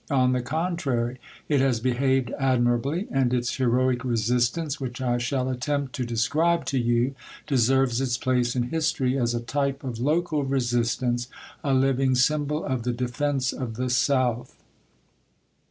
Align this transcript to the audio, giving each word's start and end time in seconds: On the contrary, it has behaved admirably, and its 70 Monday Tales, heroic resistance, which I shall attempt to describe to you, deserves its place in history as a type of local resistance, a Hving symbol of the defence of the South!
On 0.09 0.31
the 0.31 0.41
contrary, 0.41 1.19
it 1.47 1.59
has 1.61 1.79
behaved 1.79 2.31
admirably, 2.39 3.05
and 3.11 3.31
its 3.31 3.51
70 3.51 3.51
Monday 3.51 3.51
Tales, 3.51 3.55
heroic 3.55 4.03
resistance, 4.03 4.81
which 4.81 4.99
I 4.99 5.19
shall 5.19 5.47
attempt 5.47 5.93
to 5.93 6.05
describe 6.07 6.65
to 6.65 6.79
you, 6.79 7.13
deserves 7.45 8.01
its 8.01 8.17
place 8.17 8.55
in 8.55 8.63
history 8.69 9.15
as 9.15 9.35
a 9.35 9.39
type 9.41 9.83
of 9.83 9.99
local 9.99 10.43
resistance, 10.43 11.27
a 11.63 11.73
Hving 11.73 12.17
symbol 12.17 12.65
of 12.65 12.81
the 12.81 12.93
defence 12.93 13.53
of 13.53 13.75
the 13.75 13.91
South! 13.91 14.55